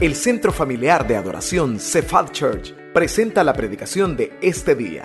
[0.00, 5.04] El Centro Familiar de Adoración Cephal Church presenta la predicación de este día.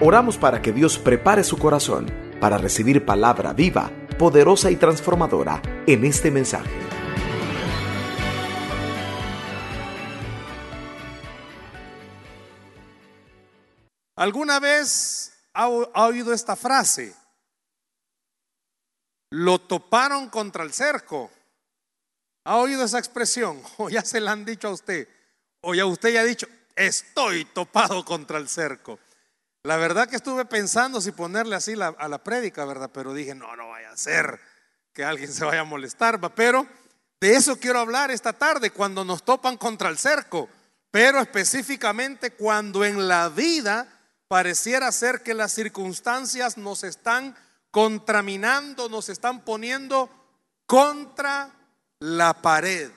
[0.00, 2.06] Oramos para que Dios prepare su corazón
[2.40, 6.70] para recibir palabra viva, poderosa y transformadora en este mensaje.
[14.14, 17.12] ¿Alguna vez ha, ha oído esta frase?
[19.30, 21.28] Lo toparon contra el cerco.
[22.44, 23.62] ¿Ha oído esa expresión?
[23.78, 25.08] O ya se la han dicho a usted.
[25.60, 28.98] O ya usted ya ha dicho, estoy topado contra el cerco.
[29.64, 32.90] La verdad que estuve pensando si ponerle así a la prédica, ¿verdad?
[32.92, 34.40] Pero dije, no, no vaya a ser
[34.92, 36.34] que alguien se vaya a molestar, ¿va?
[36.34, 36.66] Pero
[37.20, 40.48] de eso quiero hablar esta tarde, cuando nos topan contra el cerco.
[40.90, 43.86] Pero específicamente cuando en la vida
[44.26, 47.36] pareciera ser que las circunstancias nos están
[47.70, 50.10] contraminando, nos están poniendo
[50.66, 51.61] contra
[52.02, 52.90] la pared.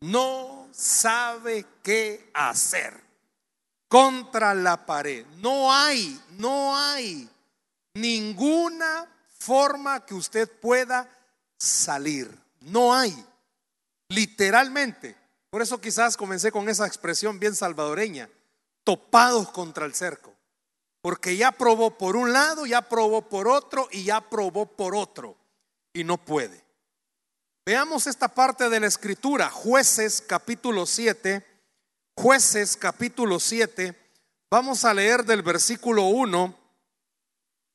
[0.00, 2.98] No sabe qué hacer.
[3.88, 5.26] Contra la pared.
[5.36, 7.28] No hay, no hay
[7.94, 9.06] ninguna
[9.38, 11.08] forma que usted pueda
[11.58, 12.34] salir.
[12.60, 13.14] No hay.
[14.08, 15.16] Literalmente.
[15.50, 18.28] Por eso quizás comencé con esa expresión bien salvadoreña.
[18.84, 20.32] Topados contra el cerco.
[21.02, 25.36] Porque ya probó por un lado, ya probó por otro y ya probó por otro.
[25.92, 26.65] Y no puede.
[27.66, 31.44] Veamos esta parte de la escritura, jueces capítulo 7,
[32.14, 33.92] jueces capítulo 7,
[34.48, 36.56] vamos a leer del versículo 1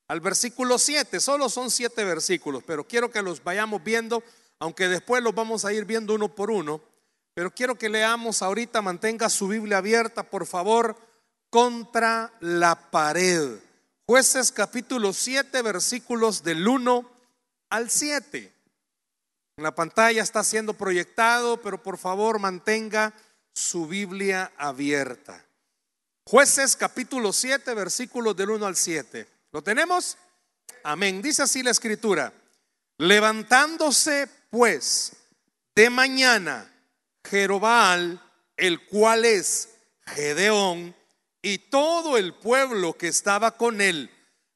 [0.08, 4.24] al versículo 7, solo son siete versículos, pero quiero que los vayamos viendo,
[4.60, 6.82] aunque después los vamos a ir viendo uno por uno,
[7.34, 10.96] pero quiero que leamos ahorita, mantenga su Biblia abierta, por favor,
[11.50, 13.60] contra la pared.
[14.08, 17.12] Jueces capítulo 7, versículos del 1
[17.70, 18.61] al 7.
[19.58, 23.14] En la pantalla está siendo proyectado, pero por favor mantenga
[23.54, 25.46] su Biblia abierta.
[26.26, 29.28] Jueces capítulo 7, versículos del 1 al 7.
[29.52, 30.18] ¿Lo tenemos?
[30.84, 31.22] Amén.
[31.22, 32.32] Dice así la escritura.
[32.98, 35.14] Levantándose pues
[35.76, 36.72] de mañana
[37.24, 38.22] Jerobal,
[38.56, 39.70] el cual es
[40.06, 40.96] Gedeón,
[41.42, 44.12] y todo el pueblo que estaba con él,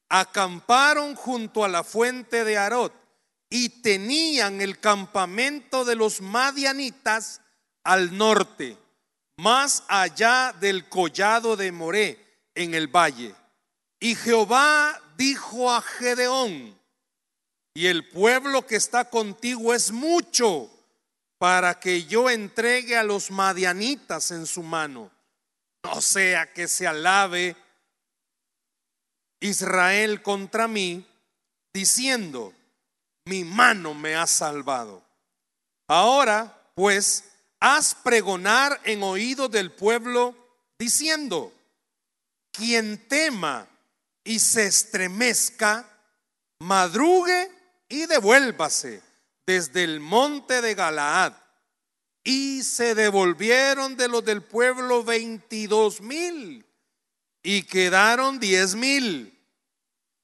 [0.08, 2.92] acamparon junto a la fuente de Arot
[3.48, 7.40] y tenían el campamento de los madianitas
[7.84, 8.76] al norte,
[9.36, 13.34] más allá del collado de Moré, en el valle.
[14.00, 16.76] Y Jehová dijo a Gedeón,
[17.74, 20.70] y el pueblo que está contigo es mucho
[21.38, 25.10] para que yo entregue a los madianitas en su mano.
[25.84, 27.54] No sea que se alabe
[29.40, 31.06] Israel contra mí,
[31.72, 32.54] diciendo,
[33.26, 35.04] mi mano me ha salvado.
[35.88, 37.24] Ahora, pues,
[37.60, 40.34] haz pregonar en oído del pueblo
[40.78, 41.52] diciendo,
[42.52, 43.68] quien tema
[44.24, 45.88] y se estremezca,
[46.60, 47.50] madrugue
[47.88, 49.02] y devuélvase
[49.46, 51.34] desde el monte de Galaad.
[52.24, 56.66] Y se devolvieron de los del pueblo veintidós mil
[57.42, 59.32] y quedaron diez mil.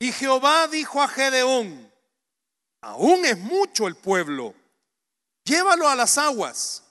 [0.00, 1.91] Y Jehová dijo a Gedeón,
[2.82, 4.54] aún es mucho el pueblo,
[5.44, 6.84] llévalo a las aguas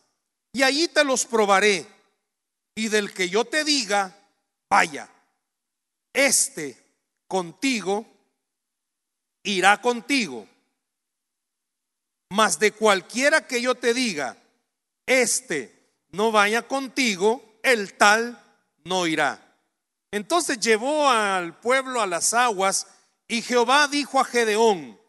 [0.52, 1.88] y allí te los probaré.
[2.74, 4.18] Y del que yo te diga,
[4.70, 5.10] vaya,
[6.14, 6.82] este
[7.28, 8.06] contigo
[9.44, 10.48] irá contigo.
[12.30, 14.38] Mas de cualquiera que yo te diga,
[15.06, 15.82] este
[16.12, 18.42] no vaya contigo, el tal
[18.86, 19.58] no irá.
[20.12, 22.88] Entonces llevó al pueblo a las aguas
[23.28, 25.01] y Jehová dijo a Gedeón,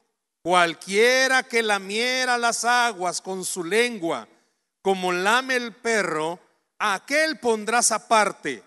[0.42, 4.26] Cualquiera que lamiera las aguas con su lengua,
[4.82, 6.40] como lame el perro,
[6.78, 8.62] aquel pondrás aparte.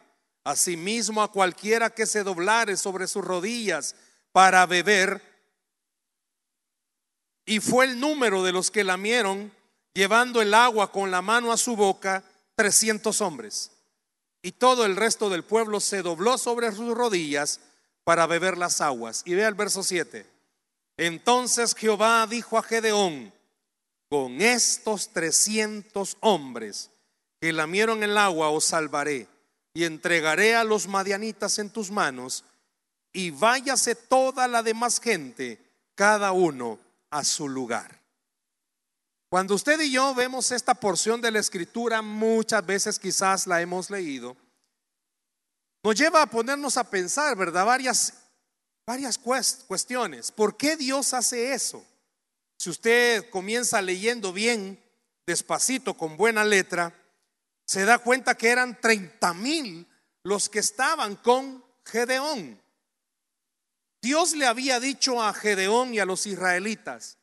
[0.46, 3.96] Asimismo a cualquiera que se doblare sobre sus rodillas
[4.32, 5.22] para beber.
[7.46, 9.52] Y fue el número de los que lamieron,
[9.94, 12.24] llevando el agua con la mano a su boca,
[12.56, 13.72] trescientos hombres.
[14.42, 17.60] Y todo el resto del pueblo se dobló sobre sus rodillas
[18.04, 19.24] para beber las aguas.
[19.26, 20.35] Y vea el verso 7.
[20.98, 23.34] Entonces Jehová dijo a Gedeón,
[24.10, 26.92] con estos trescientos hombres
[27.42, 29.28] que lamieron el agua os salvaré
[29.74, 32.46] y entregaré a los madianitas en tus manos
[33.12, 35.60] y váyase toda la demás gente,
[35.96, 38.00] cada uno a su lugar.
[39.30, 43.90] Cuando usted y yo vemos esta porción de la escritura, muchas veces quizás la hemos
[43.90, 44.38] leído,
[45.84, 47.66] nos lleva a ponernos a pensar, ¿verdad?
[47.66, 48.25] Varias
[48.86, 50.32] varias cuestiones.
[50.32, 51.86] ¿Por qué Dios hace eso?
[52.58, 54.82] Si usted comienza leyendo bien,
[55.26, 56.94] despacito, con buena letra,
[57.66, 59.88] se da cuenta que eran 30 mil
[60.24, 62.62] los que estaban con Gedeón.
[64.02, 67.18] Dios le había dicho a Gedeón y a los israelitas,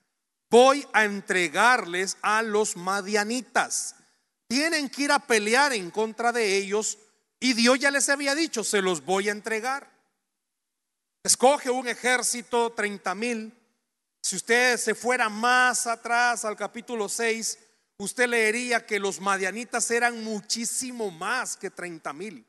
[0.50, 3.94] voy a entregarles a los madianitas.
[4.48, 6.98] Tienen que ir a pelear en contra de ellos
[7.38, 9.91] y Dios ya les había dicho, se los voy a entregar.
[11.24, 13.52] Escoge un ejército, 30 mil.
[14.22, 17.58] Si usted se fuera más atrás al capítulo 6,
[17.98, 22.46] usted leería que los madianitas eran muchísimo más que 30 mil.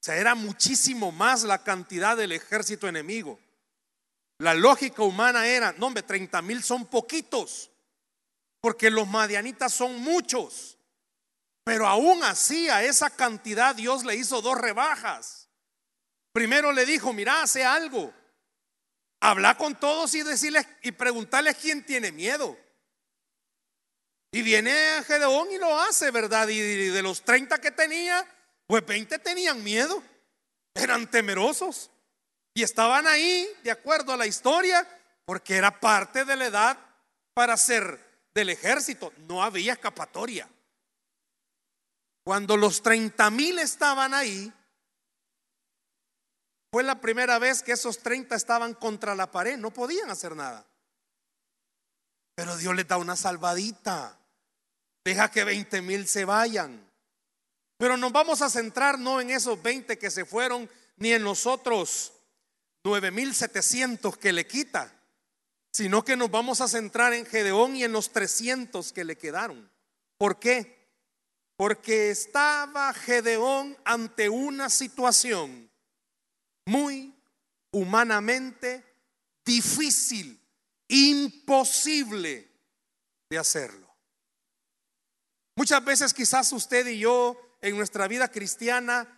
[0.00, 3.38] O sea, era muchísimo más la cantidad del ejército enemigo.
[4.38, 7.70] La lógica humana era, no hombre, 30 mil son poquitos,
[8.60, 10.78] porque los madianitas son muchos.
[11.64, 15.45] Pero aún así a esa cantidad Dios le hizo dos rebajas.
[16.36, 18.12] Primero le dijo, mira, hace algo.
[19.22, 22.58] Habla con todos y decirles y preguntarles quién tiene miedo.
[24.32, 24.70] Y viene
[25.06, 26.46] Gedeón y lo hace, ¿verdad?
[26.48, 28.22] Y de los 30 que tenía,
[28.66, 30.02] pues 20 tenían miedo.
[30.74, 31.90] Eran temerosos.
[32.52, 34.86] Y estaban ahí, de acuerdo a la historia,
[35.24, 36.78] porque era parte de la edad
[37.32, 37.98] para ser
[38.34, 39.10] del ejército.
[39.26, 40.46] No había escapatoria.
[42.26, 44.52] Cuando los 30 mil estaban ahí,
[46.70, 50.66] fue la primera vez que esos 30 estaban contra la pared, no podían hacer nada.
[52.34, 54.18] Pero Dios les da una salvadita.
[55.04, 56.86] Deja que 20 mil se vayan.
[57.78, 61.46] Pero nos vamos a centrar no en esos 20 que se fueron, ni en los
[61.46, 62.12] otros
[62.84, 64.92] 9700 que le quita,
[65.72, 69.70] sino que nos vamos a centrar en Gedeón y en los 300 que le quedaron.
[70.18, 70.88] ¿Por qué?
[71.56, 75.70] Porque estaba Gedeón ante una situación
[76.66, 77.14] muy
[77.70, 78.84] humanamente
[79.44, 80.40] difícil,
[80.88, 82.50] imposible
[83.30, 83.86] de hacerlo.
[85.56, 89.08] Muchas veces quizás usted y yo en nuestra vida cristiana,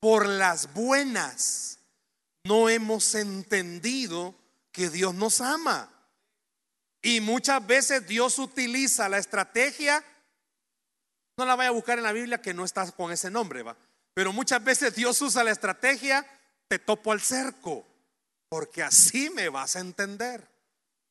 [0.00, 1.78] por las buenas,
[2.44, 4.34] no hemos entendido
[4.72, 5.92] que Dios nos ama.
[7.02, 10.04] Y muchas veces Dios utiliza la estrategia,
[11.38, 13.76] no la voy a buscar en la Biblia que no está con ese nombre, va.
[14.12, 16.26] Pero muchas veces Dios usa la estrategia
[16.68, 17.86] te topo al cerco,
[18.48, 20.48] porque así me vas a entender.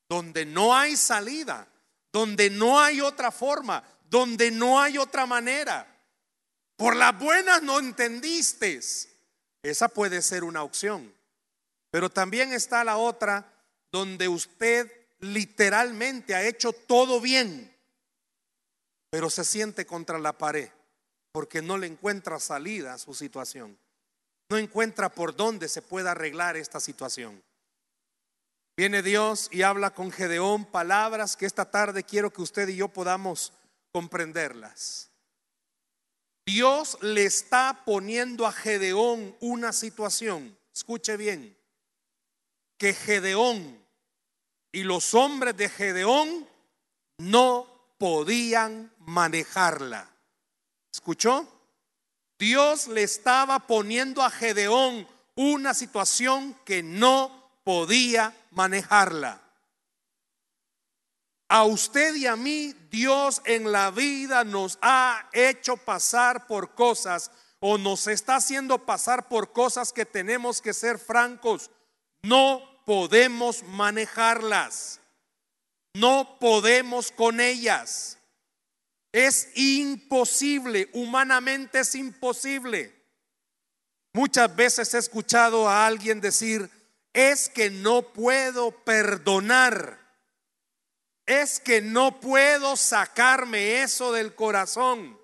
[0.08, 1.66] Donde no hay salida,
[2.12, 5.86] donde no hay otra forma, donde no hay otra manera.
[6.76, 8.80] Por las buenas no entendiste.
[9.62, 11.12] Esa puede ser una opción.
[11.90, 13.52] Pero también está la otra
[13.90, 17.74] donde usted literalmente ha hecho todo bien,
[19.10, 20.68] pero se siente contra la pared
[21.32, 23.78] porque no le encuentra salida a su situación
[24.48, 27.42] no encuentra por dónde se pueda arreglar esta situación.
[28.76, 32.88] Viene Dios y habla con Gedeón palabras que esta tarde quiero que usted y yo
[32.88, 33.52] podamos
[33.92, 35.10] comprenderlas.
[36.44, 41.56] Dios le está poniendo a Gedeón una situación, escuche bien,
[42.78, 43.84] que Gedeón
[44.70, 46.46] y los hombres de Gedeón
[47.18, 47.66] no
[47.98, 50.14] podían manejarla.
[50.92, 51.55] ¿Escuchó?
[52.38, 59.40] Dios le estaba poniendo a Gedeón una situación que no podía manejarla.
[61.48, 67.30] A usted y a mí Dios en la vida nos ha hecho pasar por cosas
[67.60, 71.70] o nos está haciendo pasar por cosas que tenemos que ser francos.
[72.22, 75.00] No podemos manejarlas.
[75.94, 78.15] No podemos con ellas.
[79.12, 82.94] Es imposible, humanamente es imposible.
[84.12, 86.70] Muchas veces he escuchado a alguien decir,
[87.12, 89.98] es que no puedo perdonar,
[91.26, 95.18] es que no puedo sacarme eso del corazón,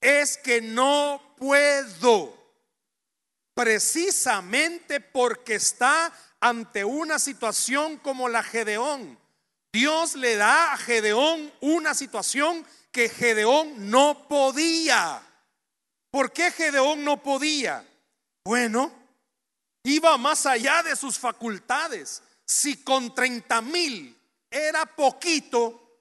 [0.00, 2.36] es que no puedo,
[3.54, 9.18] precisamente porque está ante una situación como la Gedeón.
[9.72, 15.22] Dios le da a Gedeón una situación que Gedeón no podía.
[16.10, 17.86] ¿Por qué Gedeón no podía?
[18.44, 18.92] Bueno,
[19.84, 22.22] iba más allá de sus facultades.
[22.44, 24.18] Si con 30 mil
[24.50, 26.00] era poquito,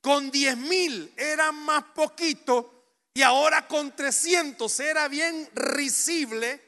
[0.00, 2.80] con 10 mil era más poquito,
[3.12, 6.62] y ahora con 300 era bien risible.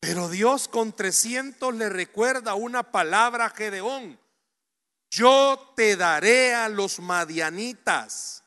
[0.00, 4.18] Pero Dios con 300 le recuerda una palabra a Gedeón
[5.12, 8.42] yo te daré a los madianitas.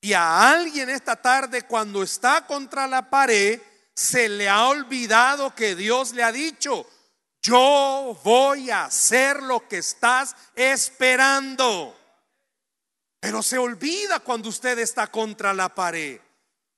[0.00, 3.60] Y a alguien esta tarde cuando está contra la pared,
[3.94, 6.88] se le ha olvidado que Dios le ha dicho,
[7.40, 11.96] yo voy a hacer lo que estás esperando.
[13.20, 16.20] Pero se olvida cuando usted está contra la pared,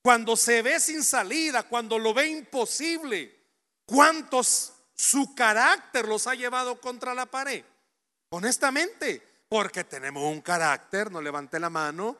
[0.02, 3.40] cuando se ve sin salida, cuando lo ve imposible.
[3.86, 7.64] ¿Cuántos su carácter los ha llevado contra la pared?
[8.34, 12.16] Honestamente, porque tenemos un carácter, no levante la mano,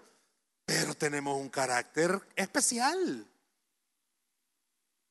[0.66, 3.26] pero tenemos un carácter especial.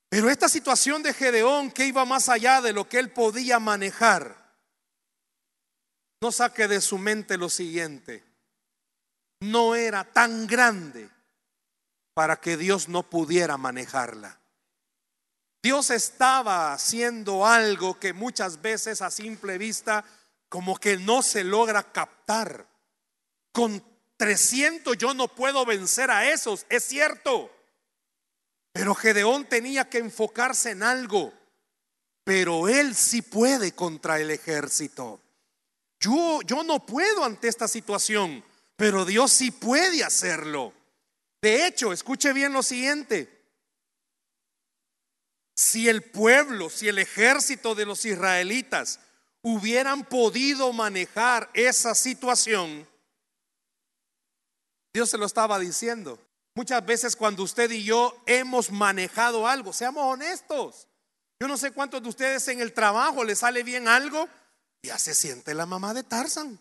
[0.08, 4.54] Pero esta situación de Gedeón que iba más allá de lo que él podía manejar,
[6.20, 8.24] no saque de su mente lo siguiente,
[9.40, 11.10] no era tan grande
[12.14, 14.38] para que Dios no pudiera manejarla.
[15.64, 20.04] Dios estaba haciendo algo que muchas veces a simple vista
[20.52, 22.68] como que no se logra captar.
[23.52, 23.82] Con
[24.18, 27.50] 300 yo no puedo vencer a esos, es cierto.
[28.70, 31.32] Pero Gedeón tenía que enfocarse en algo.
[32.22, 35.22] Pero él sí puede contra el ejército.
[35.98, 38.44] Yo, yo no puedo ante esta situación,
[38.76, 40.74] pero Dios sí puede hacerlo.
[41.40, 43.40] De hecho, escuche bien lo siguiente.
[45.56, 49.00] Si el pueblo, si el ejército de los israelitas
[49.42, 52.88] hubieran podido manejar esa situación,
[54.94, 56.18] Dios se lo estaba diciendo.
[56.54, 60.86] Muchas veces cuando usted y yo hemos manejado algo, seamos honestos.
[61.40, 64.28] Yo no sé cuántos de ustedes en el trabajo le sale bien algo,
[64.82, 66.60] ya se siente la mamá de Tarzan.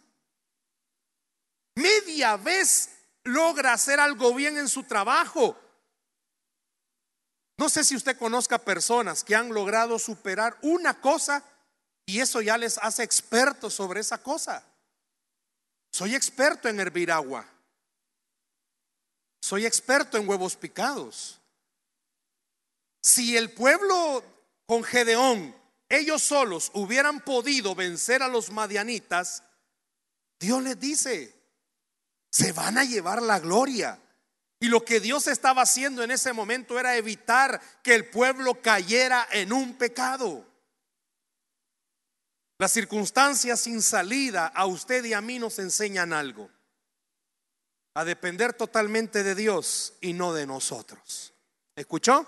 [1.75, 2.89] Media vez
[3.23, 5.57] logra hacer algo bien en su trabajo.
[7.57, 11.43] No sé si usted conozca personas que han logrado superar una cosa
[12.11, 14.61] y eso ya les hace expertos sobre esa cosa.
[15.93, 17.47] Soy experto en hervir agua.
[19.41, 21.39] Soy experto en huevos picados.
[23.01, 24.25] Si el pueblo
[24.65, 25.55] con Gedeón,
[25.87, 29.43] ellos solos hubieran podido vencer a los madianitas,
[30.37, 31.33] Dios les dice,
[32.29, 33.97] se van a llevar la gloria.
[34.59, 39.25] Y lo que Dios estaba haciendo en ese momento era evitar que el pueblo cayera
[39.31, 40.50] en un pecado.
[42.61, 46.47] Las circunstancias sin salida a usted y a mí nos enseñan algo
[47.95, 51.33] a depender totalmente de Dios y no de nosotros.
[51.75, 52.23] ¿Escuchó?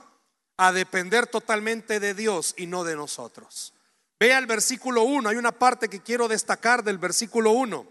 [0.57, 3.75] A depender totalmente de Dios y no de nosotros.
[4.19, 7.85] Vea el versículo 1, hay una parte que quiero destacar del versículo 1.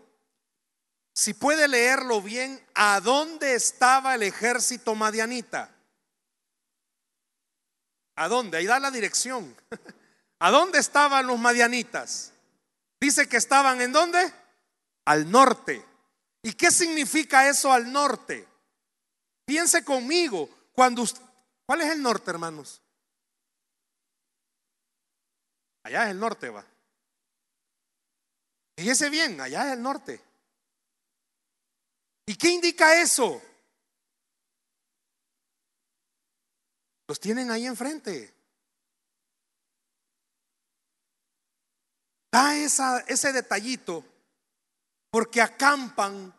[1.15, 5.71] Si puede leerlo bien, ¿a dónde estaba el ejército madianita?
[8.17, 8.59] ¿A dónde?
[8.59, 9.55] Ahí da la dirección.
[10.41, 12.32] ¿A dónde estaban los madianitas?
[13.03, 14.33] Dice que estaban en dónde?
[15.07, 15.85] Al norte.
[16.41, 18.47] ¿Y qué significa eso al norte?
[19.45, 21.03] Piense conmigo, cuando
[21.67, 22.81] ¿cuál es el norte, hermanos?
[25.83, 26.65] Allá es el norte, va.
[28.77, 30.21] Fíjese bien, allá es el norte.
[32.27, 33.43] ¿Y qué indica eso?
[37.09, 38.33] Los tienen ahí enfrente.
[42.33, 44.03] Da ese detallito
[45.11, 46.35] porque acampan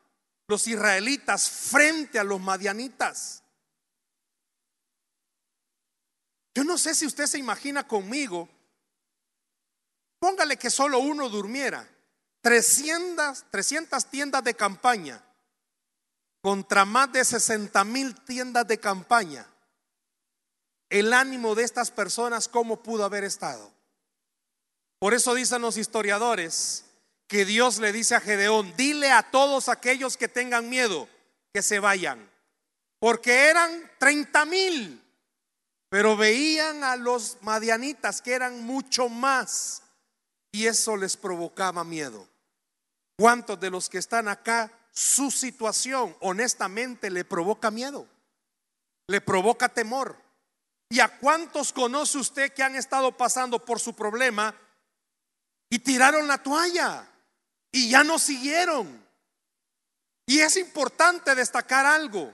[0.47, 3.43] los israelitas frente a los madianitas.
[6.55, 8.49] Yo no sé si usted se imagina conmigo,
[10.19, 11.87] póngale que solo uno durmiera,
[12.41, 15.23] 300, 300 tiendas de campaña
[16.41, 19.47] contra más de 60 mil tiendas de campaña.
[20.89, 23.71] El ánimo de estas personas, ¿cómo pudo haber estado?
[25.03, 26.85] Por eso dicen los historiadores
[27.27, 31.09] que Dios le dice a Gedeón, dile a todos aquellos que tengan miedo
[31.53, 32.31] que se vayan,
[32.99, 35.03] porque eran 30 mil,
[35.89, 39.83] pero veían a los madianitas que eran mucho más
[40.53, 42.25] y eso les provocaba miedo.
[43.19, 48.07] ¿Cuántos de los que están acá, su situación honestamente le provoca miedo?
[49.07, 50.15] Le provoca temor.
[50.87, 54.55] ¿Y a cuántos conoce usted que han estado pasando por su problema
[55.73, 57.09] y tiraron la toalla?
[57.73, 59.03] y ya no siguieron.
[60.25, 62.33] Y es importante destacar algo.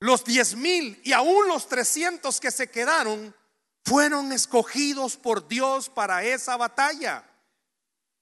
[0.00, 3.34] Los diez mil y aún los trescientos que se quedaron
[3.84, 7.22] fueron escogidos por Dios para esa batalla.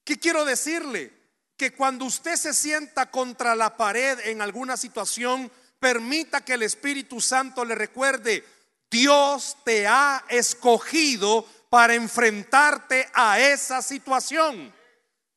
[0.04, 1.12] ¿Qué quiero decirle?
[1.56, 7.20] Que cuando usted se sienta contra la pared en alguna situación, permita que el Espíritu
[7.20, 8.44] Santo le recuerde,
[8.90, 11.46] Dios te ha escogido
[11.76, 14.74] para enfrentarte a esa situación.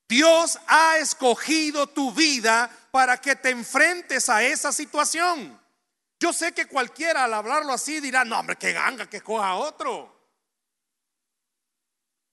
[0.07, 5.61] Dios ha escogido tu vida para que te enfrentes a esa situación.
[6.17, 10.17] Yo sé que cualquiera al hablarlo así dirá, no hombre, que ganga, que coja otro.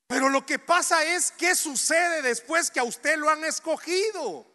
[0.06, 4.46] Pero lo que pasa es qué sucede después que a usted lo han escogido.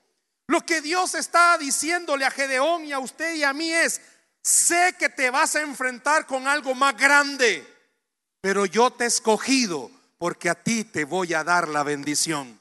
[0.48, 4.00] Lo que Dios está diciéndole a Gedeón y a usted y a mí es,
[4.42, 7.68] sé que te vas a enfrentar con algo más grande,
[8.42, 12.60] pero yo te he escogido porque a ti te voy a dar la bendición.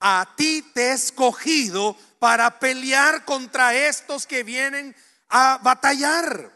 [0.00, 4.94] A ti te he escogido para pelear contra estos que vienen
[5.28, 6.52] a batallar.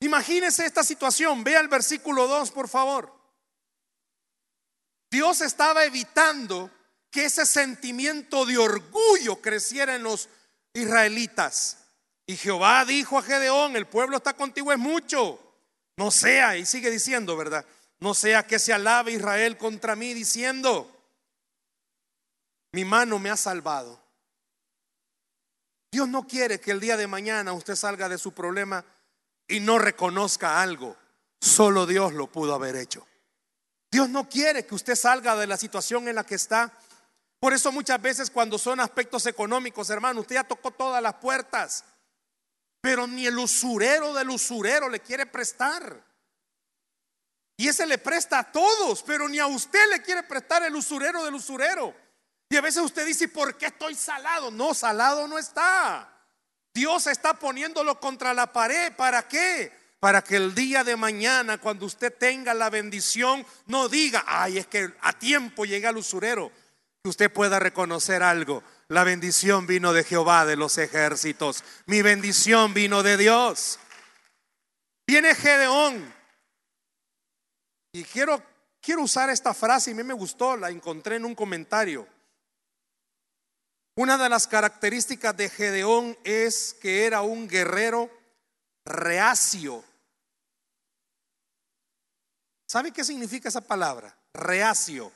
[0.00, 1.44] Imagínese esta situación.
[1.44, 3.12] Vea el versículo 2, por favor.
[5.10, 6.70] Dios estaba evitando
[7.10, 10.28] que ese sentimiento de orgullo creciera en los
[10.72, 11.78] israelitas.
[12.26, 15.38] Y Jehová dijo a Gedeón, el pueblo está contigo es mucho.
[15.98, 17.66] No sea, y sigue diciendo, ¿verdad?
[18.02, 20.90] No sea que se alabe Israel contra mí diciendo,
[22.72, 24.02] mi mano me ha salvado.
[25.92, 28.84] Dios no quiere que el día de mañana usted salga de su problema
[29.46, 30.96] y no reconozca algo.
[31.40, 33.06] Solo Dios lo pudo haber hecho.
[33.88, 36.76] Dios no quiere que usted salga de la situación en la que está.
[37.38, 41.84] Por eso muchas veces cuando son aspectos económicos, hermano, usted ya tocó todas las puertas,
[42.80, 46.11] pero ni el usurero del usurero le quiere prestar.
[47.56, 51.24] Y ese le presta a todos, pero ni a usted le quiere prestar el usurero
[51.24, 51.94] del usurero.
[52.48, 54.50] Y a veces usted dice, ¿por qué estoy salado?
[54.50, 56.08] No, salado no está.
[56.74, 58.92] Dios está poniéndolo contra la pared.
[58.94, 59.72] ¿Para qué?
[60.00, 64.66] Para que el día de mañana, cuando usted tenga la bendición, no diga, ay, es
[64.66, 66.50] que a tiempo llega el usurero.
[67.02, 68.62] Que usted pueda reconocer algo.
[68.88, 71.64] La bendición vino de Jehová de los ejércitos.
[71.86, 73.78] Mi bendición vino de Dios.
[75.06, 76.21] Viene Gedeón.
[77.92, 78.42] Y quiero,
[78.80, 82.08] quiero usar esta frase y a mí me gustó, la encontré en un comentario.
[83.94, 88.10] Una de las características de Gedeón es que era un guerrero
[88.86, 89.84] reacio.
[92.66, 94.16] ¿Sabe qué significa esa palabra?
[94.32, 95.12] Reacio.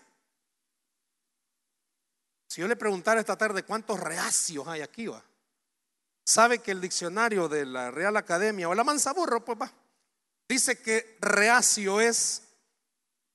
[2.47, 5.25] Si yo le preguntara esta tarde cuántos reacios hay aquí, va.
[6.27, 9.73] Sabe que el diccionario de la Real Academia o la Mansaburro, pues va,
[10.47, 12.46] dice que reacio es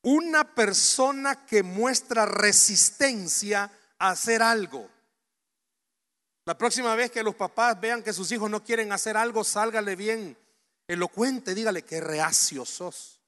[0.04, 4.90] una persona que muestra resistencia a hacer algo.
[6.46, 9.96] La próxima vez que los papás vean que sus hijos no quieren hacer algo, sálgale
[9.96, 10.38] bien
[10.88, 13.20] elocuente, dígale que reacio sos.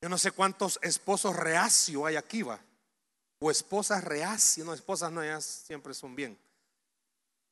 [0.00, 2.60] Yo no sé cuántos esposos reacio hay aquí, va.
[3.38, 6.38] O esposas reacias, no, esposas no, ellas siempre son bien.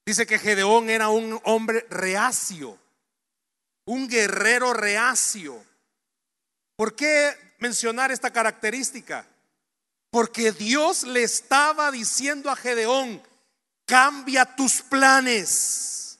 [0.04, 2.78] Dice que Gedeón era un hombre reacio,
[3.84, 5.64] un guerrero reacio.
[6.80, 9.26] ¿Por qué mencionar esta característica?
[10.08, 13.22] Porque Dios le estaba diciendo a Gedeón,
[13.84, 16.18] Cambia tus planes.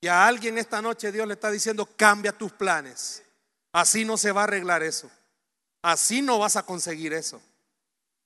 [0.00, 3.22] Y a alguien esta noche Dios le está diciendo, cambia tus planes.
[3.72, 5.10] Así no se va a arreglar eso.
[5.82, 7.42] Así no vas a conseguir eso.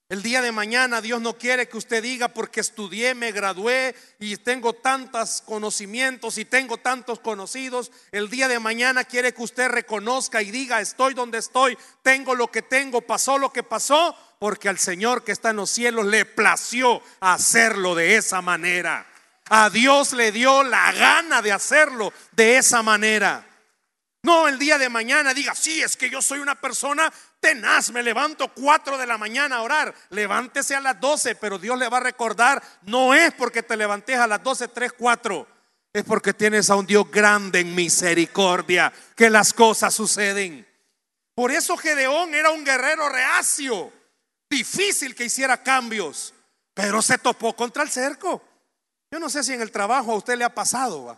[0.09, 4.37] El día de mañana Dios no quiere que usted diga porque estudié, me gradué y
[4.37, 7.91] tengo tantos conocimientos y tengo tantos conocidos.
[8.13, 12.53] El día de mañana quiere que usted reconozca y diga, estoy donde estoy, tengo lo
[12.53, 16.25] que tengo, pasó lo que pasó, porque al Señor que está en los cielos le
[16.25, 19.09] plació hacerlo de esa manera.
[19.49, 23.45] A Dios le dio la gana de hacerlo de esa manera.
[24.27, 28.03] No el día de mañana diga, sí, es que yo soy una persona tenaz, me
[28.03, 29.95] levanto cuatro de la mañana a orar.
[30.11, 34.19] Levántese a las doce, pero Dios le va a recordar, no es porque te levantes
[34.19, 35.47] a las doce, tres, cuatro.
[35.93, 40.67] Es porque tienes a un Dios grande en misericordia, que las cosas suceden.
[41.37, 43.93] Por eso Gedeón era un guerrero reacio
[44.51, 46.35] difícil que hiciera cambios,
[46.75, 48.43] pero se topó contra el cerco.
[49.09, 51.17] Yo no sé si en el trabajo a usted le ha pasado.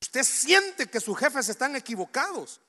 [0.00, 2.60] Usted siente que sus jefes están equivocados.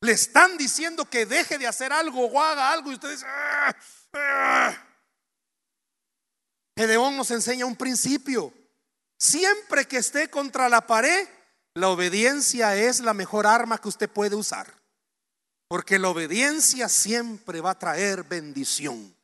[0.00, 3.76] Le están diciendo que deje de hacer algo o haga algo y usted dice, ah,
[4.14, 4.84] ah".
[6.76, 8.52] Gedeón nos enseña un principio.
[9.18, 11.26] Siempre que esté contra la pared,
[11.74, 14.72] la obediencia es la mejor arma que usted puede usar.
[15.66, 19.14] Porque la obediencia siempre va a traer bendición.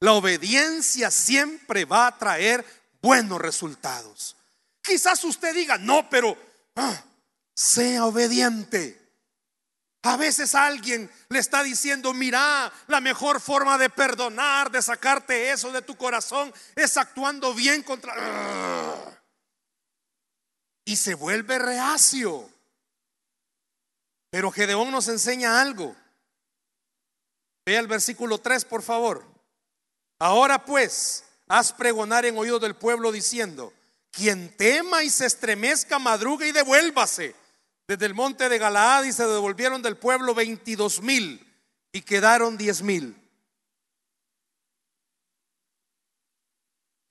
[0.00, 2.64] La obediencia siempre va a traer
[3.00, 4.36] buenos resultados.
[4.82, 6.36] Quizás usted diga, no, pero
[6.76, 7.04] ah,
[7.54, 9.02] sea obediente.
[10.02, 15.72] A veces alguien le está diciendo, mira, la mejor forma de perdonar, de sacarte eso
[15.72, 18.14] de tu corazón, es actuando bien contra...
[18.16, 19.20] Ah".
[20.84, 22.48] Y se vuelve reacio.
[24.30, 25.96] Pero Gedeón nos enseña algo.
[27.64, 29.26] Vea el versículo 3, por favor.
[30.20, 33.72] Ahora pues, haz pregonar en oído del pueblo diciendo,
[34.16, 37.34] quien tema y se estremezca, madruga y devuélvase.
[37.86, 41.46] Desde el monte de Galaad y se devolvieron del pueblo 22 mil
[41.92, 43.26] y quedaron 10 mil.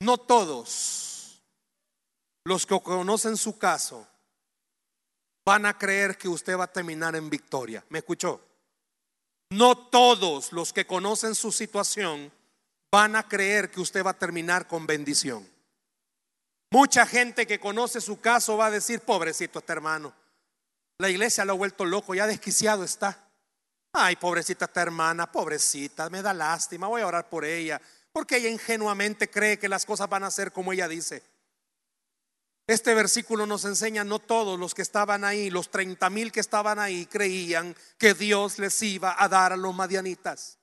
[0.00, 1.42] no todos
[2.44, 4.06] los que conocen su caso
[5.44, 7.84] van a creer que usted va a terminar en victoria.
[7.88, 8.40] ¿Me escuchó?
[9.50, 12.32] No todos los que conocen su situación
[12.90, 15.48] van a creer que usted va a terminar con bendición.
[16.76, 20.12] Mucha gente que conoce su caso va a decir, pobrecito este hermano,
[20.98, 23.30] la iglesia lo ha vuelto loco, ya desquiciado está.
[23.94, 27.80] Ay, pobrecita esta hermana, pobrecita, me da lástima, voy a orar por ella,
[28.12, 31.22] porque ella ingenuamente cree que las cosas van a ser como ella dice.
[32.66, 36.78] Este versículo nos enseña, no todos los que estaban ahí, los 30 mil que estaban
[36.78, 40.58] ahí, creían que Dios les iba a dar a los madianitas.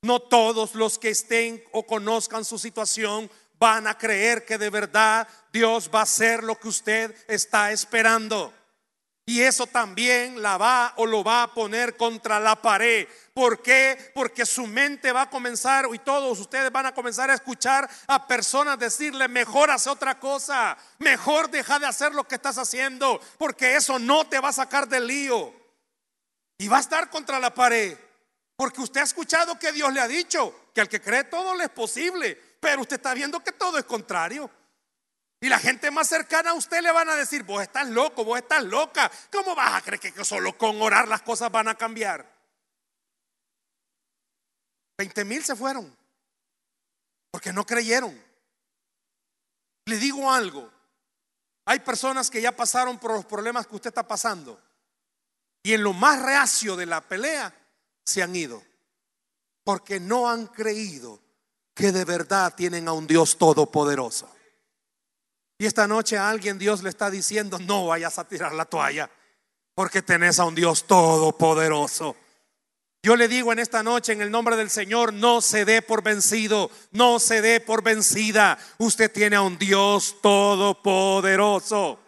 [0.00, 3.30] No todos los que estén o conozcan su situación
[3.62, 8.52] van a creer que de verdad Dios va a hacer lo que usted está esperando.
[9.24, 13.06] Y eso también la va o lo va a poner contra la pared.
[13.32, 14.10] ¿Por qué?
[14.16, 18.26] Porque su mente va a comenzar, y todos ustedes van a comenzar a escuchar a
[18.26, 23.76] personas decirle, mejor hace otra cosa, mejor deja de hacer lo que estás haciendo, porque
[23.76, 25.54] eso no te va a sacar del lío.
[26.58, 27.96] Y va a estar contra la pared.
[28.56, 31.64] Porque usted ha escuchado que Dios le ha dicho que al que cree todo le
[31.64, 34.48] es posible, pero usted está viendo que todo es contrario.
[35.40, 38.38] Y la gente más cercana a usted le van a decir, vos estás loco, vos
[38.38, 39.10] estás loca.
[39.32, 42.24] ¿Cómo vas a creer que solo con orar las cosas van a cambiar?
[44.96, 45.92] 20 mil se fueron
[47.32, 48.16] porque no creyeron.
[49.86, 50.72] Le digo algo,
[51.64, 54.62] hay personas que ya pasaron por los problemas que usted está pasando
[55.64, 57.52] y en lo más reacio de la pelea
[58.04, 58.62] se han ido
[59.64, 61.21] porque no han creído
[61.74, 64.28] que de verdad tienen a un Dios todopoderoso.
[65.58, 69.10] Y esta noche a alguien Dios le está diciendo, no vayas a tirar la toalla,
[69.74, 72.16] porque tenés a un Dios todopoderoso.
[73.04, 76.04] Yo le digo en esta noche en el nombre del Señor, no se dé por
[76.04, 78.58] vencido, no se dé por vencida.
[78.78, 81.98] Usted tiene a un Dios todopoderoso.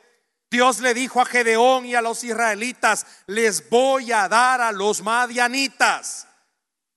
[0.49, 5.03] Dios le dijo a Gedeón y a los israelitas, les voy a dar a los
[5.03, 6.29] madianitas.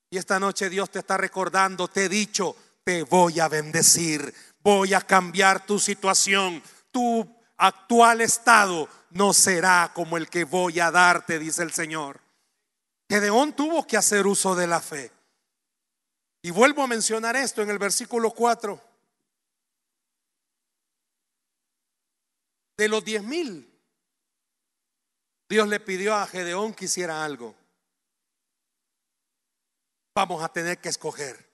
[0.10, 4.34] Y esta noche Dios te está recordando, te he dicho, te voy a bendecir
[4.68, 6.62] voy a cambiar tu situación.
[6.92, 12.20] Tu actual estado no será como el que voy a darte, dice el Señor.
[13.10, 15.10] Gedeón tuvo que hacer uso de la fe.
[16.42, 18.82] Y vuelvo a mencionar esto en el versículo 4.
[22.78, 23.74] De los diez mil,
[25.48, 27.56] Dios le pidió a Gedeón que hiciera algo.
[30.18, 31.48] Vamos a tener que escoger.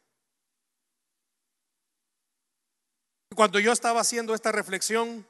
[3.36, 5.28] Cuando yo estaba haciendo esta reflexión,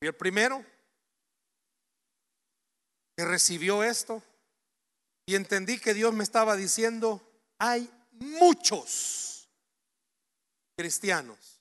[0.00, 0.66] fui el primero
[3.16, 4.24] que recibió esto
[5.24, 7.22] y entendí que Dios me estaba diciendo,
[7.56, 9.48] hay muchos
[10.76, 11.60] cristianos,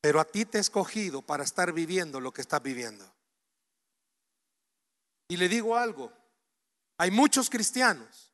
[0.00, 3.04] pero a ti te he escogido para estar viviendo lo que estás viviendo.
[5.28, 6.10] Y le digo algo,
[6.98, 8.26] hay muchos cristianos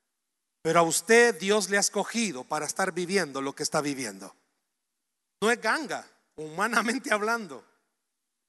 [0.63, 4.35] pero a usted Dios le ha escogido para estar viviendo lo que está viviendo.
[5.41, 7.65] No es ganga, humanamente hablando.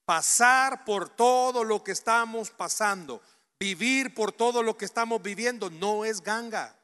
[0.06, 3.21] Pasar por todo lo que estamos pasando,
[3.60, 6.78] vivir por todo lo que estamos viviendo, no es ganga.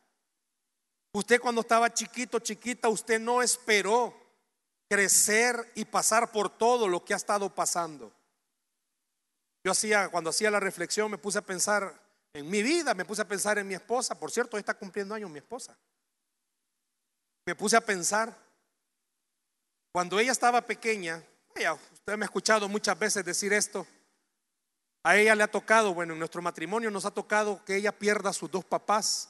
[1.14, 4.16] Usted cuando estaba chiquito, chiquita, usted no esperó
[4.90, 8.12] crecer y pasar por todo lo que ha estado pasando.
[9.64, 11.94] Yo hacía, cuando hacía la reflexión, me puse a pensar,
[12.34, 14.18] en mi vida me puse a pensar en mi esposa.
[14.18, 15.78] Por cierto, hoy está cumpliendo años mi esposa.
[17.46, 18.36] Me puse a pensar,
[19.92, 21.24] cuando ella estaba pequeña,
[21.94, 23.88] usted me ha escuchado muchas veces decir esto,
[25.04, 28.30] a ella le ha tocado, bueno, en nuestro matrimonio nos ha tocado que ella pierda
[28.30, 29.30] a sus dos papás,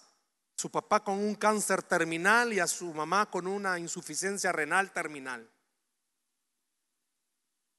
[0.56, 5.50] su papá con un cáncer terminal y a su mamá con una insuficiencia renal terminal.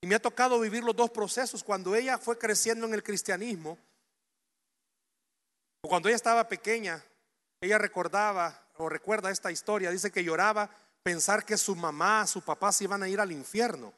[0.00, 1.62] Y me ha tocado vivir los dos procesos.
[1.62, 3.76] Cuando ella fue creciendo en el cristianismo,
[5.88, 7.04] cuando ella estaba pequeña,
[7.60, 10.70] ella recordaba o recuerda esta historia, dice que lloraba
[11.02, 13.92] pensar que su mamá, su papá se iban a ir al infierno.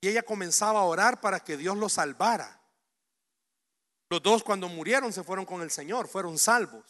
[0.00, 2.60] Y ella comenzaba a orar para que Dios los salvara.
[4.10, 6.84] Los dos cuando murieron se fueron con el Señor, fueron salvos.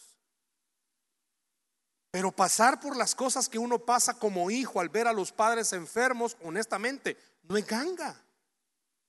[2.11, 5.73] Pero pasar por las cosas que uno pasa como hijo al ver a los padres
[5.73, 8.21] enfermos, honestamente, no es ganga.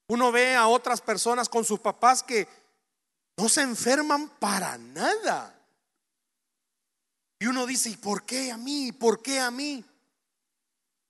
[0.08, 2.48] Uno ve a otras personas con sus papás que
[3.36, 5.52] no se enferman para nada.
[7.38, 8.92] Y uno dice, ¿y por qué a mí?
[8.92, 9.84] ¿Por qué a mí?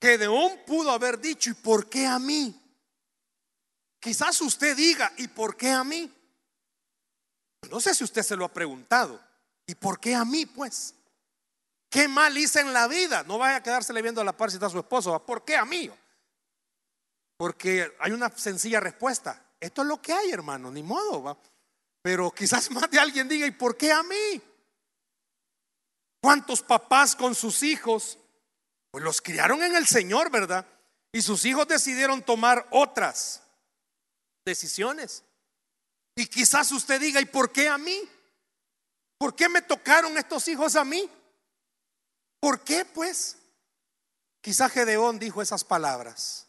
[0.01, 2.61] Gedeón pudo haber dicho, ¿y por qué a mí?
[4.01, 6.13] Quizás usted diga, ¿y por qué a mí?
[7.71, 9.21] No sé si usted se lo ha preguntado.
[9.67, 10.95] ¿Y por qué a mí, pues?
[11.89, 13.23] ¿Qué mal hice en la vida?
[13.25, 15.25] No vaya a quedársele viendo a la par si está su esposo.
[15.25, 15.91] ¿Por qué a mí?
[17.37, 19.45] Porque hay una sencilla respuesta.
[19.59, 21.23] Esto es lo que hay, hermano, ni modo.
[21.23, 21.37] ¿va?
[22.07, 24.41] Pero quizás más de alguien diga, ¿y por qué a mí?
[26.23, 28.17] ¿Cuántos papás con sus hijos?
[28.93, 30.65] Pues los criaron en el Señor, ¿verdad?
[31.11, 33.43] Y sus hijos decidieron tomar otras
[34.45, 35.25] decisiones.
[36.15, 37.99] Y quizás usted diga, ¿y por qué a mí?
[39.19, 41.11] ¿Por qué me tocaron estos hijos a mí?
[42.39, 43.37] ¿Por qué pues?
[44.41, 46.47] Quizás Gedeón dijo esas palabras.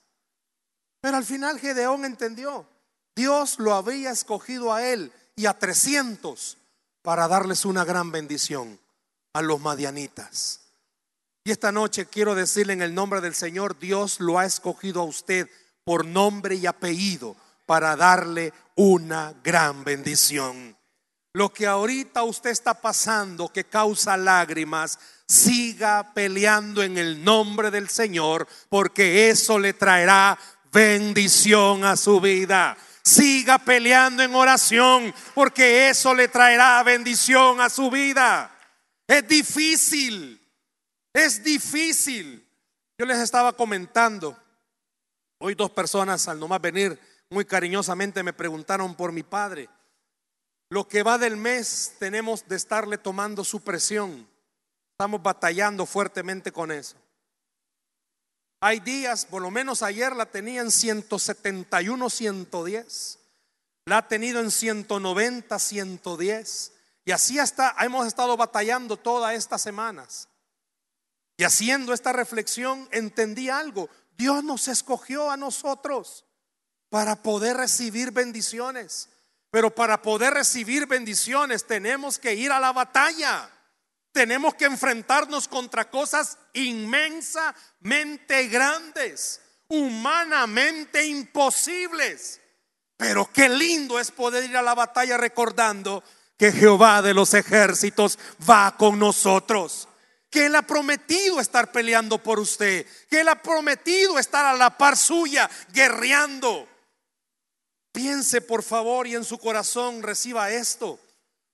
[1.01, 2.69] Pero al final Gedeón entendió.
[3.15, 6.57] Dios lo había escogido a él y a 300
[7.03, 8.77] para darles una gran bendición
[9.31, 10.61] a los madianitas.
[11.45, 15.05] Y esta noche quiero decirle en el nombre del Señor, Dios lo ha escogido a
[15.05, 15.47] usted
[15.85, 20.75] por nombre y apellido para darle una gran bendición.
[21.33, 24.97] Lo que ahorita usted está pasando que causa lágrimas,
[25.27, 30.37] siga peleando en el nombre del Señor, porque eso le traerá
[30.71, 32.75] bendición a su vida.
[33.07, 38.53] Siga peleando en oración, porque eso le traerá bendición a su vida.
[39.07, 40.45] Es difícil,
[41.13, 42.45] es difícil.
[42.97, 44.37] Yo les estaba comentando,
[45.37, 49.69] hoy dos personas al nomás venir muy cariñosamente me preguntaron por mi padre.
[50.69, 54.27] Lo que va del mes tenemos de estarle tomando su presión.
[54.91, 56.97] Estamos batallando fuertemente con eso.
[58.59, 63.19] Hay días, por lo menos ayer la tenía en 171, 110.
[63.85, 66.73] La ha tenido en 190, 110.
[67.05, 70.27] Y así hasta hemos estado batallando todas estas semanas.
[71.37, 73.89] Y haciendo esta reflexión entendí algo.
[74.17, 76.25] Dios nos escogió a nosotros
[76.89, 79.09] para poder recibir bendiciones.
[79.51, 83.49] Pero para poder recibir bendiciones tenemos que ir a la batalla.
[84.17, 92.41] Tenemos que enfrentarnos contra cosas inmensamente grandes, humanamente imposibles.
[92.97, 96.03] Pero qué lindo es poder ir a la batalla recordando
[96.35, 98.17] que Jehová de los ejércitos
[98.49, 99.87] va con nosotros.
[100.31, 102.87] Que Él ha prometido estar peleando por usted.
[103.11, 106.67] Que Él ha prometido estar a la par suya, guerreando.
[107.91, 110.99] Piense por favor y en su corazón reciba esto.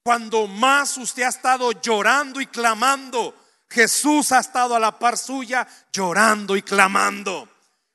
[0.04, 3.34] Cuando más usted ha estado llorando y clamando,
[3.70, 7.48] Jesús ha estado a la par suya llorando y clamando.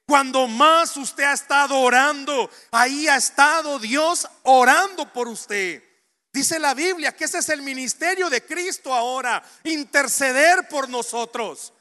[0.06, 5.84] Cuando más usted ha estado orando, ahí ha estado Dios orando por usted.
[6.32, 11.74] Dice la Biblia que ese es el ministerio de Cristo ahora, interceder por nosotros.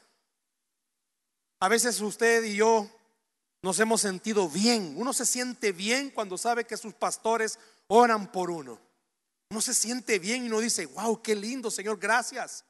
[1.60, 2.86] A veces usted y yo
[3.62, 4.92] nos hemos sentido bien.
[4.96, 8.87] Uno se siente bien cuando sabe que sus pastores oran por uno.
[9.50, 12.64] Uno se siente bien y uno dice, wow, qué lindo, Señor, gracias.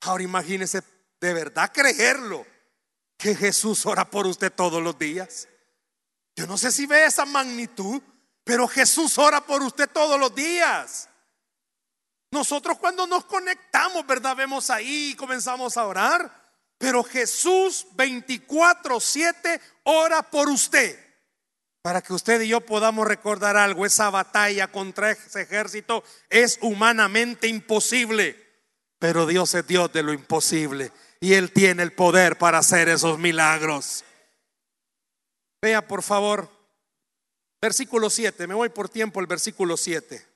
[0.00, 0.82] Ahora imagínese
[1.20, 2.46] de verdad creerlo,
[3.16, 5.48] que Jesús ora por usted todos los días.
[6.36, 8.02] Yo no sé si ve esa magnitud,
[8.44, 11.08] pero Jesús ora por usted todos los días.
[12.30, 14.36] Nosotros cuando nos conectamos, ¿verdad?
[14.36, 16.44] Vemos ahí y comenzamos a orar.
[16.76, 20.98] Pero Jesús 24/7 ora por usted.
[21.84, 27.46] Para que usted y yo podamos recordar algo, esa batalla contra ese ejército es humanamente
[27.46, 28.42] imposible.
[28.98, 30.92] Pero Dios es Dios de lo imposible.
[31.20, 34.02] Y Él tiene el poder para hacer esos milagros.
[35.60, 36.48] Vea por favor,
[37.60, 40.26] versículo 7, me voy por tiempo el versículo 7.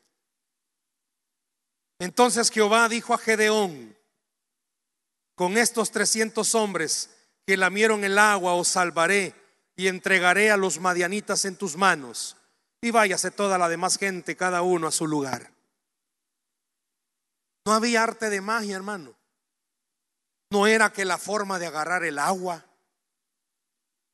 [2.01, 3.97] Entonces Jehová dijo a Gedeón,
[5.35, 7.09] con estos 300 hombres
[7.47, 9.48] que lamieron el agua os salvaré
[9.79, 12.37] y entregaré a los madianitas en tus manos.
[12.83, 15.53] Y váyase toda la demás gente, cada uno a su lugar.
[17.65, 19.15] No había arte de magia, hermano.
[20.51, 22.65] No era que la forma de agarrar el agua.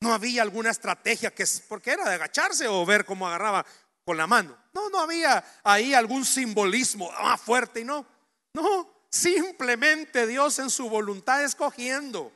[0.02, 3.64] No había alguna estrategia que porque era de agacharse o ver cómo agarraba
[4.04, 4.58] con la mano.
[4.74, 8.04] No, no había ahí algún simbolismo más fuerte y no.
[8.52, 12.32] No, Simplemente Dios en su voluntad escogiendo.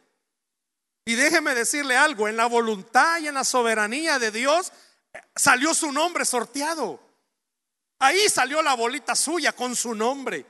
[1.09, 4.71] Y déjeme decirle algo, en la voluntad y en la soberanía de Dios
[5.35, 7.01] salió su nombre sorteado.
[7.99, 10.44] Ahí salió la bolita suya con su nombre.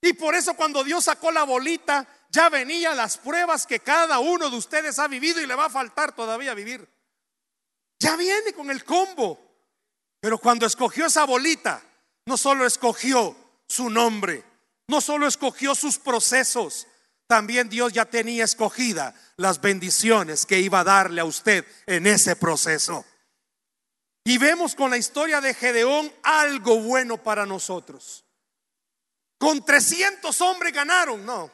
[0.00, 4.48] Y por eso cuando Dios sacó la bolita, ya venían las pruebas que cada uno
[4.48, 6.88] de ustedes ha vivido y le va a faltar todavía vivir.
[8.00, 9.38] Ya viene con el combo.
[10.18, 11.82] Pero cuando escogió esa bolita,
[12.24, 13.36] no solo escogió
[13.68, 14.44] su nombre,
[14.88, 16.86] no solo escogió sus procesos,
[17.32, 22.36] también Dios ya tenía escogida las bendiciones que iba a darle a usted en ese
[22.36, 23.06] proceso.
[24.22, 28.26] Y vemos con la historia de Gedeón algo bueno para nosotros.
[29.38, 31.50] Con 300 hombres ganaron, no.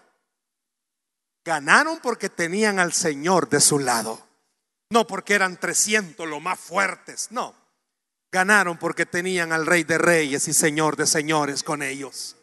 [1.45, 4.21] Ganaron porque tenían al Señor de su lado.
[4.91, 7.55] No porque eran 300 los más fuertes, no.
[8.33, 12.35] Ganaron porque tenían al Rey de Reyes y Señor de Señores con ellos.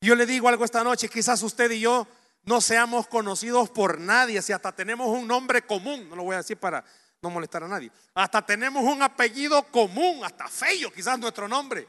[0.00, 2.08] Yo le digo algo esta noche, quizás usted y yo
[2.44, 6.38] no seamos conocidos por nadie, si hasta tenemos un nombre común, no lo voy a
[6.38, 6.84] decir para
[7.20, 11.86] no molestar a nadie, hasta tenemos un apellido común, hasta feo quizás nuestro nombre,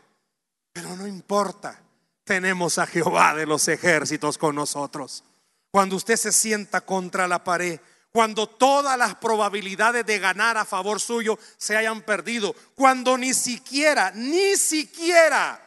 [0.72, 1.80] pero no importa,
[2.24, 5.24] tenemos a Jehová de los ejércitos con nosotros.
[5.72, 7.80] Cuando usted se sienta contra la pared,
[8.12, 14.12] cuando todas las probabilidades de ganar a favor suyo se hayan perdido, cuando ni siquiera,
[14.12, 15.60] ni siquiera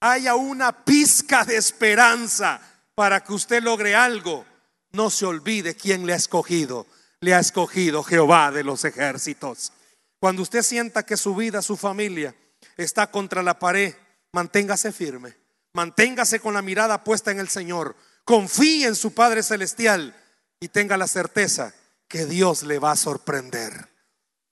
[0.00, 2.60] haya una pizca de esperanza
[2.96, 4.46] para que usted logre algo,
[4.92, 6.86] no se olvide quién le ha escogido.
[7.20, 9.72] Le ha escogido Jehová de los ejércitos.
[10.18, 12.34] Cuando usted sienta que su vida, su familia
[12.76, 13.94] está contra la pared,
[14.32, 15.36] manténgase firme.
[15.74, 17.94] Manténgase con la mirada puesta en el Señor.
[18.24, 20.16] Confíe en su Padre Celestial
[20.58, 21.74] y tenga la certeza
[22.08, 23.90] que Dios le va a sorprender.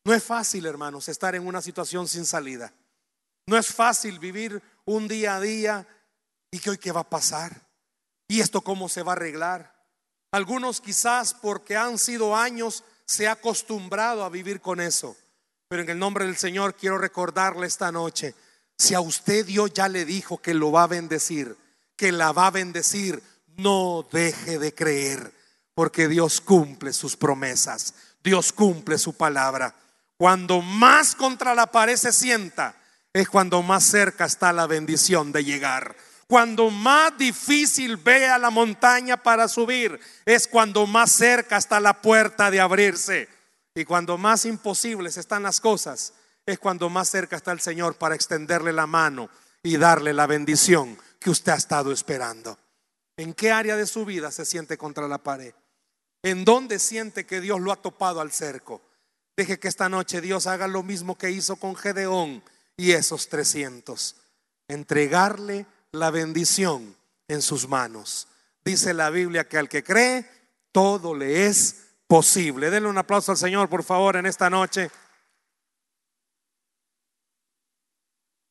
[0.04, 2.74] No es fácil, hermanos, estar en una situación sin salida.
[3.46, 5.88] No es fácil vivir un día a día
[6.50, 7.64] y que hoy qué va a pasar.
[8.28, 9.74] ¿Y esto cómo se va a arreglar?
[10.32, 15.16] Algunos quizás porque han sido años se ha acostumbrado a vivir con eso.
[15.68, 18.34] Pero en el nombre del Señor quiero recordarle esta noche,
[18.76, 21.56] si a usted Dios ya le dijo que lo va a bendecir,
[21.96, 23.22] que la va a bendecir,
[23.56, 25.32] no deje de creer
[25.74, 29.74] porque Dios cumple sus promesas, Dios cumple su palabra.
[30.16, 32.76] Cuando más contra la pared se sienta,
[33.12, 35.96] es cuando más cerca está la bendición de llegar.
[36.26, 42.50] Cuando más difícil vea la montaña para subir, es cuando más cerca está la puerta
[42.50, 43.28] de abrirse.
[43.74, 46.14] Y cuando más imposibles están las cosas,
[46.46, 49.28] es cuando más cerca está el Señor para extenderle la mano
[49.62, 52.58] y darle la bendición que usted ha estado esperando.
[53.16, 55.54] ¿En qué área de su vida se siente contra la pared?
[56.22, 58.82] ¿En dónde siente que Dios lo ha topado al cerco?
[59.36, 62.42] Deje que esta noche Dios haga lo mismo que hizo con Gedeón
[62.76, 64.16] y esos 300.
[64.68, 66.96] Entregarle la bendición
[67.28, 68.28] en sus manos.
[68.64, 70.28] Dice la Biblia que al que cree,
[70.72, 72.70] todo le es posible.
[72.70, 74.90] Denle un aplauso al Señor, por favor, en esta noche.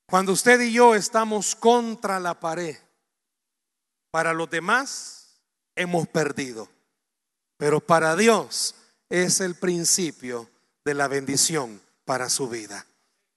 [0.08, 2.78] Cuando usted y yo estamos contra la pared,
[4.12, 5.42] para los demás
[5.76, 6.70] hemos perdido.
[7.58, 8.76] Pero para Dios
[9.10, 10.50] es el principio
[10.86, 12.86] de la bendición para su vida.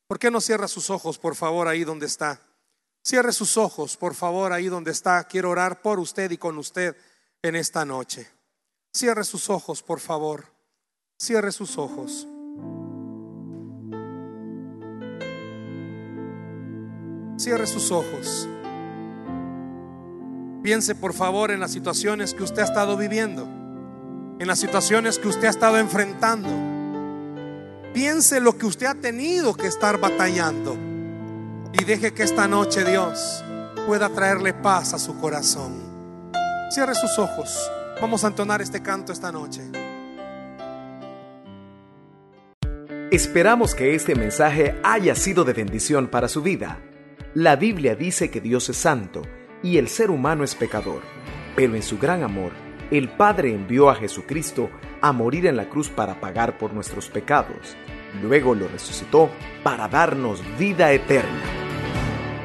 [0.06, 2.40] ¿Por qué no cierra sus ojos, por favor, ahí donde está?
[3.06, 5.22] Cierre sus ojos, por favor, ahí donde está.
[5.22, 6.96] Quiero orar por usted y con usted
[7.40, 8.28] en esta noche.
[8.92, 10.46] Cierre sus ojos, por favor.
[11.16, 12.26] Cierre sus ojos.
[17.38, 18.48] Cierre sus ojos.
[20.64, 23.44] Piense, por favor, en las situaciones que usted ha estado viviendo
[24.40, 26.48] en las situaciones que usted ha estado enfrentando.
[27.94, 30.95] Piense lo que usted ha tenido que estar batallando
[31.78, 33.44] y deje que esta noche Dios
[33.86, 36.30] pueda traerle paz a su corazón.
[36.70, 37.70] Cierre sus ojos.
[38.00, 39.62] Vamos a entonar este canto esta noche.
[43.10, 46.80] Esperamos que este mensaje haya sido de bendición para su vida.
[47.34, 49.22] La Biblia dice que Dios es santo
[49.62, 51.02] y el ser humano es pecador,
[51.54, 52.52] pero en su gran amor,
[52.90, 57.76] el Padre envió a Jesucristo a morir en la cruz para pagar por nuestros pecados.
[58.22, 59.30] Luego lo resucitó
[59.62, 61.65] para darnos vida eterna.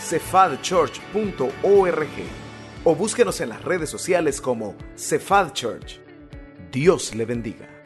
[0.00, 2.08] cefadchurch.org
[2.84, 6.00] o búsquenos en las redes sociales como Cephal Church.
[6.72, 7.79] Dios le bendiga.